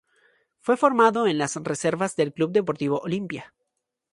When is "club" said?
2.33-2.51